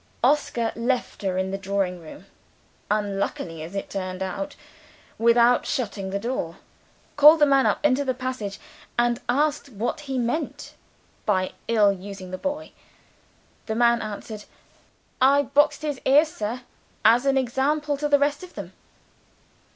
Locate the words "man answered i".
13.75-15.43